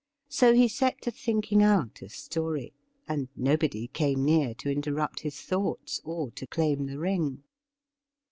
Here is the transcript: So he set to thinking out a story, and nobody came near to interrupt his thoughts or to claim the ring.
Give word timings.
So 0.29 0.55
he 0.55 0.67
set 0.67 0.99
to 1.03 1.11
thinking 1.11 1.61
out 1.61 2.01
a 2.01 2.09
story, 2.09 2.73
and 3.07 3.27
nobody 3.35 3.85
came 3.87 4.25
near 4.25 4.55
to 4.55 4.67
interrupt 4.71 5.19
his 5.19 5.39
thoughts 5.39 6.01
or 6.03 6.31
to 6.31 6.47
claim 6.47 6.87
the 6.87 6.97
ring. 6.97 7.43